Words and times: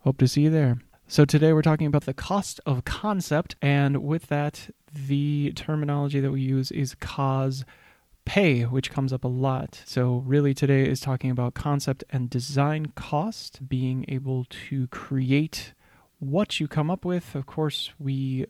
Hope 0.00 0.18
to 0.18 0.28
see 0.28 0.42
you 0.42 0.50
there. 0.50 0.78
So, 1.06 1.24
today 1.24 1.52
we're 1.52 1.62
talking 1.62 1.88
about 1.88 2.04
the 2.04 2.14
cost 2.14 2.60
of 2.64 2.84
concept, 2.84 3.56
and 3.60 4.04
with 4.04 4.28
that, 4.28 4.70
the 4.94 5.52
terminology 5.56 6.20
that 6.20 6.30
we 6.30 6.40
use 6.40 6.70
is 6.70 6.94
cos 6.94 7.64
pay, 8.30 8.62
which 8.62 8.92
comes 8.92 9.12
up 9.12 9.24
a 9.24 9.28
lot. 9.28 9.82
So, 9.84 10.22
really, 10.24 10.54
today 10.54 10.88
is 10.88 11.00
talking 11.00 11.32
about 11.32 11.54
concept 11.54 12.04
and 12.10 12.30
design 12.30 12.92
cost, 12.94 13.68
being 13.68 14.04
able 14.06 14.46
to 14.68 14.86
create 14.86 15.74
what 16.20 16.60
you 16.60 16.68
come 16.68 16.92
up 16.92 17.04
with. 17.04 17.34
Of 17.34 17.46
course, 17.46 17.90
we 17.98 18.46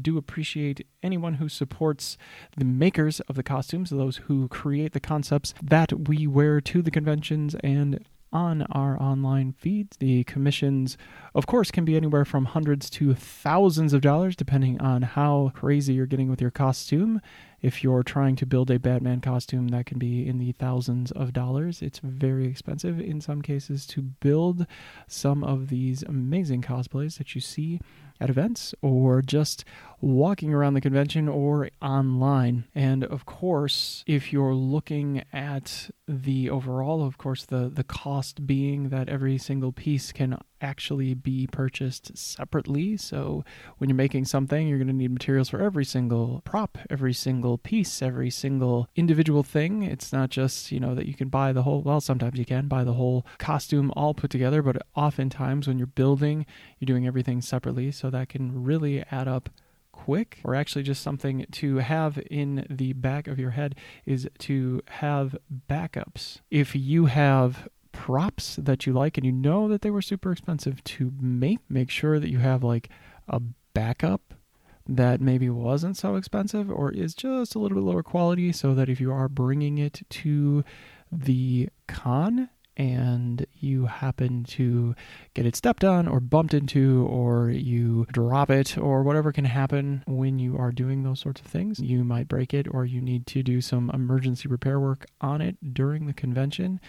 do 0.00 0.16
appreciate 0.16 0.86
anyone 1.02 1.34
who 1.34 1.48
supports 1.48 2.16
the 2.56 2.64
makers 2.64 3.18
of 3.22 3.34
the 3.34 3.42
costumes, 3.42 3.90
those 3.90 4.18
who 4.28 4.46
create 4.46 4.92
the 4.92 5.00
concepts 5.00 5.54
that 5.60 6.08
we 6.08 6.28
wear 6.28 6.60
to 6.60 6.80
the 6.80 6.92
conventions 6.92 7.56
and 7.64 8.04
on 8.32 8.62
our 8.72 9.00
online 9.00 9.52
feeds. 9.52 9.96
The 9.96 10.24
commissions, 10.24 10.96
of 11.34 11.46
course, 11.46 11.70
can 11.70 11.84
be 11.84 11.96
anywhere 11.96 12.24
from 12.24 12.46
hundreds 12.46 12.88
to 12.90 13.14
thousands 13.14 13.92
of 13.92 14.00
dollars, 14.00 14.36
depending 14.36 14.80
on 14.80 15.02
how 15.02 15.52
crazy 15.54 15.94
you're 15.94 16.06
getting 16.06 16.30
with 16.30 16.40
your 16.40 16.50
costume. 16.50 17.20
If 17.62 17.84
you're 17.84 18.02
trying 18.02 18.36
to 18.36 18.46
build 18.46 18.70
a 18.70 18.78
Batman 18.78 19.20
costume, 19.20 19.68
that 19.68 19.86
can 19.86 19.98
be 19.98 20.26
in 20.26 20.38
the 20.38 20.52
thousands 20.52 21.10
of 21.12 21.32
dollars. 21.32 21.82
It's 21.82 21.98
very 21.98 22.46
expensive 22.46 22.98
in 23.00 23.20
some 23.20 23.42
cases 23.42 23.86
to 23.88 24.02
build 24.02 24.66
some 25.06 25.44
of 25.44 25.68
these 25.68 26.02
amazing 26.02 26.62
cosplays 26.62 27.18
that 27.18 27.34
you 27.34 27.40
see 27.40 27.80
at 28.20 28.30
events 28.30 28.74
or 28.82 29.22
just 29.22 29.64
walking 30.00 30.52
around 30.52 30.74
the 30.74 30.80
convention 30.80 31.28
or 31.28 31.70
online. 31.80 32.64
And 32.74 33.04
of 33.04 33.24
course, 33.26 34.04
if 34.06 34.32
you're 34.32 34.54
looking 34.54 35.24
at 35.32 35.90
the 36.06 36.50
overall, 36.50 37.04
of 37.04 37.18
course, 37.18 37.44
the, 37.44 37.70
the 37.72 37.84
cost 37.84 38.46
being 38.46 38.90
that 38.90 39.08
every 39.08 39.38
single 39.38 39.72
piece 39.72 40.12
can 40.12 40.38
actually 40.60 41.14
be 41.14 41.46
purchased 41.46 42.16
separately. 42.16 42.96
So 42.96 43.44
when 43.78 43.88
you're 43.88 43.96
making 43.96 44.26
something, 44.26 44.68
you're 44.68 44.78
going 44.78 44.88
to 44.88 44.94
need 44.94 45.12
materials 45.12 45.48
for 45.48 45.60
every 45.60 45.84
single 45.84 46.42
prop, 46.44 46.78
every 46.88 47.12
single 47.12 47.58
piece, 47.58 48.02
every 48.02 48.30
single 48.30 48.88
individual 48.96 49.42
thing. 49.42 49.82
It's 49.82 50.12
not 50.12 50.30
just, 50.30 50.72
you 50.72 50.80
know, 50.80 50.94
that 50.94 51.06
you 51.06 51.14
can 51.14 51.28
buy 51.28 51.52
the 51.52 51.62
whole, 51.62 51.82
well, 51.82 52.00
sometimes 52.00 52.38
you 52.38 52.44
can 52.44 52.68
buy 52.68 52.84
the 52.84 52.94
whole 52.94 53.26
costume 53.38 53.92
all 53.96 54.14
put 54.14 54.30
together, 54.30 54.62
but 54.62 54.82
oftentimes 54.94 55.66
when 55.66 55.78
you're 55.78 55.86
building, 55.86 56.46
you're 56.78 56.86
doing 56.86 57.06
everything 57.06 57.40
separately. 57.40 57.90
So 57.90 58.10
that 58.10 58.28
can 58.28 58.62
really 58.62 59.02
add 59.10 59.28
up 59.28 59.50
quick 59.92 60.38
or 60.44 60.54
actually 60.54 60.82
just 60.82 61.02
something 61.02 61.44
to 61.50 61.76
have 61.76 62.18
in 62.30 62.66
the 62.70 62.92
back 62.94 63.26
of 63.26 63.38
your 63.38 63.50
head 63.50 63.74
is 64.06 64.28
to 64.38 64.80
have 64.88 65.36
backups. 65.68 66.40
If 66.50 66.74
you 66.74 67.06
have 67.06 67.68
props 68.00 68.56
that 68.56 68.86
you 68.86 68.94
like 68.94 69.18
and 69.18 69.26
you 69.26 69.32
know 69.32 69.68
that 69.68 69.82
they 69.82 69.90
were 69.90 70.00
super 70.00 70.32
expensive 70.32 70.82
to 70.82 71.12
make, 71.20 71.58
make 71.68 71.90
sure 71.90 72.18
that 72.18 72.30
you 72.30 72.38
have 72.38 72.64
like 72.64 72.88
a 73.28 73.38
backup 73.74 74.32
that 74.88 75.20
maybe 75.20 75.50
wasn't 75.50 75.94
so 75.98 76.16
expensive 76.16 76.70
or 76.70 76.90
is 76.90 77.14
just 77.14 77.54
a 77.54 77.58
little 77.58 77.76
bit 77.76 77.84
lower 77.84 78.02
quality 78.02 78.52
so 78.52 78.72
that 78.72 78.88
if 78.88 79.02
you 79.02 79.12
are 79.12 79.28
bringing 79.28 79.76
it 79.76 80.00
to 80.08 80.64
the 81.12 81.68
con 81.88 82.48
and 82.74 83.44
you 83.54 83.84
happen 83.84 84.44
to 84.44 84.94
get 85.34 85.44
it 85.44 85.54
stepped 85.54 85.84
on 85.84 86.08
or 86.08 86.20
bumped 86.20 86.54
into 86.54 87.06
or 87.06 87.50
you 87.50 88.06
drop 88.12 88.48
it 88.48 88.78
or 88.78 89.02
whatever 89.02 89.30
can 89.30 89.44
happen 89.44 90.02
when 90.06 90.38
you 90.38 90.56
are 90.56 90.72
doing 90.72 91.02
those 91.02 91.20
sorts 91.20 91.42
of 91.42 91.46
things. 91.46 91.80
You 91.80 92.02
might 92.02 92.28
break 92.28 92.54
it 92.54 92.66
or 92.70 92.86
you 92.86 93.02
need 93.02 93.26
to 93.26 93.42
do 93.42 93.60
some 93.60 93.90
emergency 93.92 94.48
repair 94.48 94.80
work 94.80 95.04
on 95.20 95.42
it 95.42 95.74
during 95.74 96.06
the 96.06 96.14
convention 96.14 96.80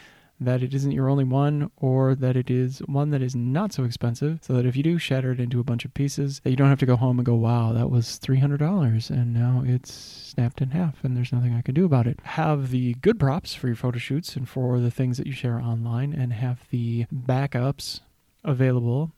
that 0.41 0.63
it 0.63 0.74
isn't 0.74 0.91
your 0.91 1.07
only 1.07 1.24
one 1.24 1.69
or 1.78 2.16
that 2.16 2.35
it 2.35 2.50
is 2.50 2.79
one 2.79 3.12
that 3.12 3.22
is 3.22 3.35
not 3.35 3.72
so 3.72 3.84
expensive 3.84 4.40
so 4.41 4.53
that 4.53 4.66
if 4.66 4.75
you 4.75 4.81
do 4.81 4.97
shatter 4.97 5.31
it 5.31 5.40
into 5.40 5.59
a 5.59 5.63
bunch 5.63 5.85
of 5.85 5.94
pieces 5.94 6.41
that 6.44 6.50
you 6.50 6.56
don't 6.56 6.69
have 6.69 6.79
to 6.79 6.85
go 6.85 6.96
home 6.96 7.19
and 7.19 7.25
go 7.25 7.35
wow 7.35 7.72
that 7.72 7.91
was 7.91 8.19
$300 8.19 9.09
and 9.12 9.34
now 9.34 9.63
it's 9.66 9.94
snapped 9.94 10.62
in 10.62 10.72
half 10.72 11.03
and 11.03 11.16
there's 11.16 11.31
nothing 11.31 11.53
I 11.53 11.62
can 11.62 11.75
do 11.75 11.85
about 11.85 12.07
it. 12.07 12.19
Have 12.24 12.72
the 12.72 12.96
good 12.96 13.19
props 13.19 13.53
for 13.53 13.68
your 13.68 13.75
photo 13.75 14.00
shoots 14.00 14.35
and 14.35 14.50
for 14.50 14.80
the 14.80 14.91
things 14.91 15.18
that 15.18 15.28
you 15.28 15.34
share 15.34 15.59
online 15.59 16.13
and 16.13 16.34
have 16.34 16.68
the 16.72 17.06
backups 17.13 18.00
available 18.44 19.12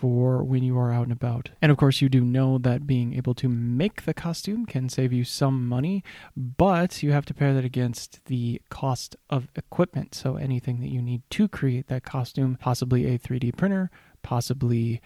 for 0.00 0.42
when 0.42 0.62
you 0.62 0.78
are 0.78 0.90
out 0.90 1.02
and 1.02 1.12
about. 1.12 1.50
And 1.60 1.70
of 1.70 1.76
course, 1.76 2.00
you 2.00 2.08
do 2.08 2.22
know 2.22 2.56
that 2.56 2.86
being 2.86 3.14
able 3.14 3.34
to 3.34 3.48
make 3.50 4.06
the 4.06 4.14
costume 4.14 4.64
can 4.64 4.88
save 4.88 5.12
you 5.12 5.24
some 5.24 5.68
money, 5.68 6.02
but 6.34 7.02
you 7.02 7.12
have 7.12 7.26
to 7.26 7.34
pair 7.34 7.52
that 7.52 7.66
against 7.66 8.24
the 8.24 8.62
cost 8.70 9.14
of 9.28 9.48
equipment. 9.56 10.14
So 10.14 10.36
anything 10.36 10.80
that 10.80 10.88
you 10.88 11.02
need 11.02 11.20
to 11.30 11.48
create 11.48 11.88
that 11.88 12.02
costume, 12.02 12.56
possibly 12.58 13.06
a 13.06 13.18
3D 13.18 13.54
printer, 13.58 13.90
possibly 14.22 15.02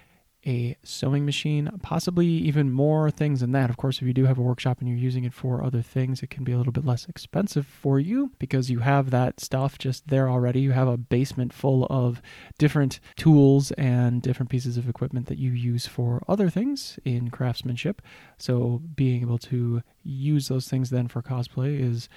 a 0.47 0.77
sewing 0.83 1.25
machine, 1.25 1.71
possibly 1.83 2.27
even 2.27 2.73
more 2.73 3.11
things 3.11 3.41
than 3.41 3.53
that. 3.53 3.71
Of 3.71 3.77
course, 3.77 3.99
if 3.99 4.03
you 4.03 4.13
do 4.13 4.27
have 4.27 4.39
a 4.39 4.43
workshop 4.43 4.81
and 4.81 4.89
you're 4.89 4.99
using 4.99 5.25
it 5.25 5.33
for 5.33 5.63
other 5.63 5.83
things, 5.83 6.23
it 6.23 6.31
can 6.31 6.45
be 6.45 6.53
a 6.53 6.59
little 6.59 6.73
bit 6.73 6.85
less 6.85 7.07
expensive 7.09 7.67
for 7.67 7.99
you 7.99 8.33
because 8.39 8.71
you 8.71 8.81
have 8.81 9.11
that 9.11 9.41
stuff 9.41 9.79
just 9.79 10.09
there 10.09 10.29
already. 10.29 10.61
You 10.61 10.73
have 10.73 10.89
a 10.89 10.97
basement 10.97 11.53
full 11.53 11.87
of 11.91 12.21
different 12.59 13.01
tools 13.17 13.71
and 13.73 14.23
different 14.23 14.51
pieces 14.51 14.77
of 14.77 14.89
equipment 14.89 15.27
that 15.27 15.39
you 15.39 15.51
use 15.51 15.87
for 15.87 16.23
other 16.29 16.51
things 16.51 16.99
in 17.05 17.31
craftsmanship. 17.31 18.03
So, 18.39 18.83
being 18.95 19.23
able 19.23 19.39
to 19.39 19.83
use 20.03 20.49
those 20.49 20.69
things 20.69 20.91
then 20.91 21.09
for 21.09 21.23
cosplay 21.23 21.81
is 21.81 22.09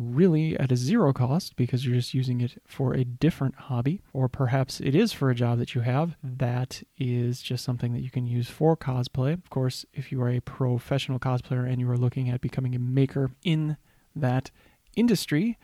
really 0.00 0.58
at 0.58 0.72
a 0.72 0.76
zero 0.76 1.12
cost 1.12 1.56
because 1.56 1.84
you're 1.84 1.94
just 1.94 2.14
using 2.14 2.40
it 2.40 2.60
for 2.66 2.94
a 2.94 3.04
different 3.04 3.54
hobby, 3.54 4.00
or 4.12 4.28
perhaps 4.28 4.80
it 4.80 4.94
is 4.94 5.12
for 5.12 5.30
a 5.30 5.34
job 5.34 5.58
that 5.58 5.74
you 5.74 5.82
have 5.82 6.16
mm. 6.24 6.38
that 6.38 6.82
is 6.98 7.42
just 7.42 7.64
something 7.64 7.92
that 7.92 8.02
you 8.02 8.10
can 8.10 8.26
use 8.26 8.48
for 8.48 8.76
cosplay. 8.76 9.32
Of 9.32 9.50
course, 9.50 9.84
if 9.92 10.10
you 10.10 10.20
are 10.22 10.30
a 10.30 10.40
professional 10.40 11.18
cosplayer 11.18 11.70
and 11.70 11.80
you 11.80 11.90
are 11.90 11.98
looking 11.98 12.30
at 12.30 12.40
becoming 12.40 12.74
a 12.74 12.78
maker 12.78 13.30
in 13.44 13.76
that 14.16 14.50
industry, 14.96 15.58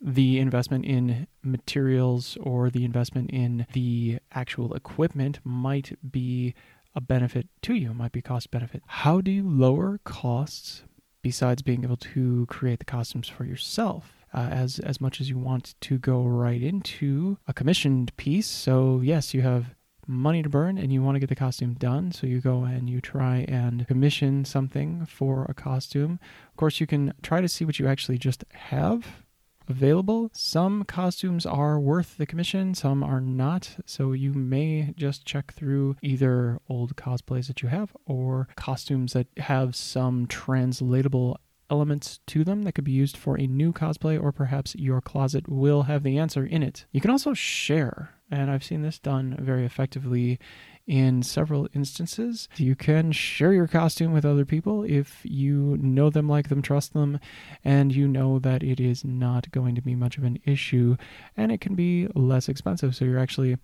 the 0.00 0.38
investment 0.38 0.84
in 0.84 1.26
materials 1.42 2.36
or 2.40 2.70
the 2.70 2.84
investment 2.84 3.30
in 3.30 3.66
the 3.72 4.18
actual 4.32 4.74
equipment 4.74 5.40
might 5.44 5.96
be 6.10 6.54
a 6.94 7.00
benefit 7.00 7.46
to 7.62 7.74
you, 7.74 7.92
might 7.94 8.12
be 8.12 8.22
cost 8.22 8.50
benefit. 8.50 8.82
How 8.86 9.20
do 9.20 9.30
you 9.30 9.48
lower 9.48 10.00
costs 10.04 10.82
besides 11.26 11.60
being 11.60 11.82
able 11.82 11.96
to 11.96 12.46
create 12.48 12.78
the 12.78 12.84
costumes 12.84 13.26
for 13.26 13.44
yourself. 13.44 14.12
Uh, 14.32 14.48
as 14.50 14.78
as 14.80 15.00
much 15.00 15.20
as 15.20 15.28
you 15.28 15.38
want 15.38 15.74
to 15.80 15.98
go 15.98 16.22
right 16.22 16.62
into 16.62 17.36
a 17.48 17.52
commissioned 17.52 18.14
piece. 18.16 18.46
So 18.46 19.00
yes, 19.02 19.34
you 19.34 19.42
have 19.42 19.74
money 20.06 20.40
to 20.42 20.48
burn 20.48 20.78
and 20.78 20.92
you 20.92 21.02
want 21.02 21.16
to 21.16 21.20
get 21.20 21.28
the 21.28 21.34
costume 21.46 21.74
done. 21.74 22.12
So 22.12 22.28
you 22.28 22.40
go 22.40 22.62
and 22.62 22.88
you 22.88 23.00
try 23.00 23.44
and 23.48 23.88
commission 23.88 24.44
something 24.44 25.06
for 25.06 25.46
a 25.48 25.54
costume. 25.54 26.20
Of 26.50 26.56
course, 26.56 26.80
you 26.80 26.86
can 26.86 27.12
try 27.22 27.40
to 27.40 27.48
see 27.48 27.64
what 27.64 27.78
you 27.80 27.88
actually 27.88 28.18
just 28.18 28.44
have 28.52 29.25
available. 29.68 30.30
Some 30.32 30.84
costumes 30.84 31.46
are 31.46 31.78
worth 31.78 32.16
the 32.16 32.26
commission, 32.26 32.74
some 32.74 33.02
are 33.02 33.20
not. 33.20 33.76
So 33.86 34.12
you 34.12 34.32
may 34.32 34.94
just 34.96 35.24
check 35.24 35.52
through 35.52 35.96
either 36.02 36.60
old 36.68 36.96
cosplays 36.96 37.46
that 37.48 37.62
you 37.62 37.68
have 37.68 37.96
or 38.06 38.48
costumes 38.56 39.12
that 39.12 39.26
have 39.38 39.74
some 39.76 40.26
translatable 40.26 41.38
elements 41.68 42.20
to 42.28 42.44
them 42.44 42.62
that 42.62 42.72
could 42.72 42.84
be 42.84 42.92
used 42.92 43.16
for 43.16 43.36
a 43.38 43.46
new 43.46 43.72
cosplay, 43.72 44.22
or 44.22 44.30
perhaps 44.32 44.76
your 44.76 45.00
closet 45.00 45.48
will 45.48 45.82
have 45.82 46.02
the 46.02 46.18
answer 46.18 46.46
in 46.46 46.62
it. 46.62 46.86
You 46.92 47.00
can 47.00 47.10
also 47.10 47.34
share, 47.34 48.10
and 48.30 48.50
I've 48.50 48.64
seen 48.64 48.82
this 48.82 48.98
done 48.98 49.36
very 49.38 49.64
effectively 49.64 50.38
in 50.86 51.22
several 51.22 51.68
instances. 51.74 52.48
You 52.56 52.76
can 52.76 53.12
share 53.12 53.52
your 53.52 53.66
costume 53.66 54.12
with 54.12 54.24
other 54.24 54.44
people 54.44 54.84
if 54.84 55.20
you 55.24 55.76
know 55.80 56.10
them, 56.10 56.28
like 56.28 56.48
them, 56.48 56.62
trust 56.62 56.92
them, 56.92 57.18
and 57.64 57.94
you 57.94 58.06
know 58.06 58.38
that 58.38 58.62
it 58.62 58.80
is 58.80 59.04
not 59.04 59.50
going 59.50 59.74
to 59.74 59.82
be 59.82 59.94
much 59.94 60.16
of 60.16 60.24
an 60.24 60.38
issue 60.44 60.96
and 61.36 61.50
it 61.50 61.60
can 61.60 61.74
be 61.74 62.08
less 62.14 62.48
expensive. 62.48 62.94
So 62.94 63.04
you're 63.04 63.18
actually 63.18 63.56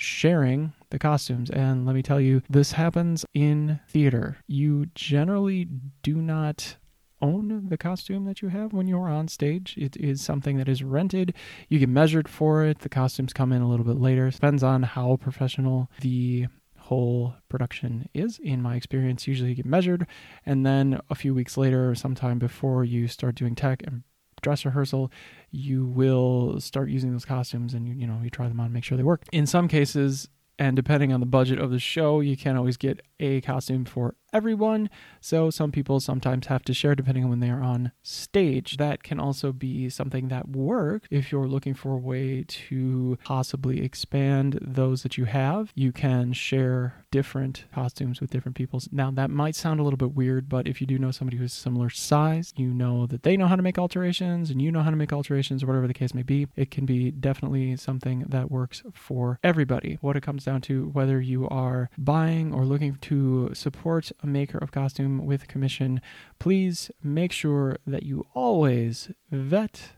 sharing 0.00 0.72
the 0.88 0.98
costumes. 0.98 1.50
And 1.50 1.84
let 1.84 1.94
me 1.94 2.02
tell 2.02 2.20
you, 2.20 2.42
this 2.48 2.72
happens 2.72 3.26
in 3.34 3.80
theater. 3.88 4.38
You 4.46 4.86
generally 4.94 5.68
do 6.02 6.16
not 6.16 6.76
own 7.22 7.68
the 7.68 7.78
costume 7.78 8.24
that 8.24 8.42
you 8.42 8.48
have 8.48 8.72
when 8.72 8.86
you're 8.86 9.08
on 9.08 9.28
stage. 9.28 9.74
It 9.76 9.96
is 9.96 10.20
something 10.20 10.56
that 10.56 10.68
is 10.68 10.82
rented. 10.82 11.34
You 11.68 11.78
get 11.78 11.88
measured 11.88 12.28
for 12.28 12.64
it. 12.64 12.80
The 12.80 12.88
costumes 12.88 13.32
come 13.32 13.52
in 13.52 13.62
a 13.62 13.68
little 13.68 13.84
bit 13.84 13.98
later. 13.98 14.28
It 14.28 14.34
depends 14.34 14.62
on 14.62 14.82
how 14.82 15.16
professional 15.16 15.90
the 16.00 16.46
whole 16.78 17.34
production 17.48 18.08
is. 18.14 18.38
In 18.40 18.60
my 18.62 18.74
experience, 18.74 19.28
usually 19.28 19.50
you 19.50 19.54
get 19.54 19.66
measured, 19.66 20.06
and 20.44 20.66
then 20.66 21.00
a 21.08 21.14
few 21.14 21.34
weeks 21.34 21.56
later, 21.56 21.90
or 21.90 21.94
sometime 21.94 22.38
before 22.38 22.84
you 22.84 23.06
start 23.06 23.36
doing 23.36 23.54
tech 23.54 23.82
and 23.86 24.02
dress 24.42 24.64
rehearsal, 24.64 25.12
you 25.50 25.86
will 25.86 26.60
start 26.60 26.88
using 26.90 27.12
those 27.12 27.24
costumes 27.24 27.74
and 27.74 27.86
you, 27.86 27.94
you 27.94 28.06
know 28.06 28.18
you 28.22 28.30
try 28.30 28.48
them 28.48 28.58
on, 28.58 28.72
make 28.72 28.84
sure 28.84 28.96
they 28.96 29.04
work. 29.04 29.22
In 29.32 29.46
some 29.46 29.68
cases, 29.68 30.28
and 30.60 30.76
depending 30.76 31.10
on 31.10 31.20
the 31.20 31.26
budget 31.26 31.58
of 31.58 31.70
the 31.70 31.78
show, 31.78 32.20
you 32.20 32.36
can't 32.36 32.58
always 32.58 32.76
get 32.76 33.00
a 33.18 33.40
costume 33.40 33.86
for 33.86 34.14
everyone. 34.32 34.90
So 35.20 35.50
some 35.50 35.72
people 35.72 36.00
sometimes 36.00 36.46
have 36.46 36.62
to 36.64 36.74
share 36.74 36.94
depending 36.94 37.24
on 37.24 37.30
when 37.30 37.40
they 37.40 37.50
are 37.50 37.62
on 37.62 37.92
stage. 38.02 38.76
That 38.76 39.02
can 39.02 39.18
also 39.18 39.52
be 39.52 39.88
something 39.88 40.28
that 40.28 40.48
works 40.48 41.08
if 41.10 41.32
you're 41.32 41.48
looking 41.48 41.74
for 41.74 41.94
a 41.94 41.98
way 41.98 42.44
to 42.46 43.18
possibly 43.24 43.82
expand 43.82 44.58
those 44.60 45.02
that 45.02 45.18
you 45.18 45.24
have. 45.24 45.72
You 45.74 45.92
can 45.92 46.32
share 46.32 47.04
different 47.10 47.64
costumes 47.74 48.20
with 48.20 48.30
different 48.30 48.56
people. 48.56 48.80
Now 48.92 49.10
that 49.12 49.30
might 49.30 49.56
sound 49.56 49.80
a 49.80 49.82
little 49.82 49.96
bit 49.96 50.14
weird, 50.14 50.48
but 50.48 50.68
if 50.68 50.80
you 50.80 50.86
do 50.86 50.98
know 50.98 51.10
somebody 51.10 51.36
who's 51.36 51.52
similar 51.52 51.90
size, 51.90 52.52
you 52.56 52.72
know 52.72 53.06
that 53.06 53.22
they 53.22 53.36
know 53.36 53.48
how 53.48 53.56
to 53.56 53.62
make 53.62 53.78
alterations 53.78 54.50
and 54.50 54.62
you 54.62 54.70
know 54.70 54.82
how 54.82 54.90
to 54.90 54.96
make 54.96 55.12
alterations 55.12 55.62
or 55.62 55.66
whatever 55.66 55.88
the 55.88 55.94
case 55.94 56.14
may 56.14 56.22
be, 56.22 56.46
it 56.54 56.70
can 56.70 56.86
be 56.86 57.10
definitely 57.10 57.76
something 57.76 58.24
that 58.28 58.50
works 58.50 58.82
for 58.92 59.38
everybody. 59.42 59.98
What 60.00 60.16
it 60.16 60.22
comes 60.22 60.44
down 60.50 60.60
to 60.60 60.88
whether 60.88 61.20
you 61.20 61.48
are 61.48 61.88
buying 61.96 62.52
or 62.52 62.64
looking 62.64 62.96
to 62.96 63.50
support 63.54 64.10
a 64.22 64.26
maker 64.26 64.58
of 64.58 64.72
costume 64.72 65.24
with 65.24 65.46
commission, 65.46 66.00
please 66.40 66.90
make 67.02 67.30
sure 67.30 67.76
that 67.86 68.02
you 68.02 68.26
always 68.34 69.12
vet 69.30 69.92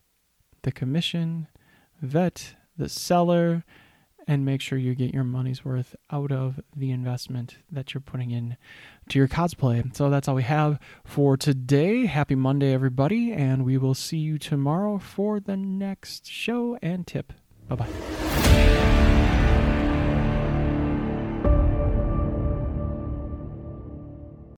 the 0.62 0.70
commission, 0.70 1.48
vet 2.02 2.54
the 2.76 2.88
seller, 2.88 3.64
and 4.26 4.44
make 4.44 4.60
sure 4.60 4.78
you 4.78 4.94
get 4.94 5.14
your 5.14 5.24
money's 5.24 5.64
worth 5.64 5.96
out 6.10 6.30
of 6.30 6.60
the 6.76 6.90
investment 6.90 7.56
that 7.70 7.94
you're 7.94 8.02
putting 8.02 8.30
in 8.30 8.56
to 9.08 9.18
your 9.18 9.28
cosplay. 9.28 9.96
So 9.96 10.10
that's 10.10 10.28
all 10.28 10.34
we 10.34 10.42
have 10.42 10.78
for 11.04 11.38
today. 11.38 12.04
Happy 12.06 12.34
Monday, 12.34 12.74
everybody, 12.74 13.32
and 13.32 13.64
we 13.64 13.78
will 13.78 13.94
see 13.94 14.18
you 14.18 14.38
tomorrow 14.38 14.98
for 14.98 15.40
the 15.40 15.56
next 15.56 16.26
show 16.26 16.78
and 16.82 17.06
tip. 17.06 17.32
Bye 17.68 17.76
bye. 17.76 18.91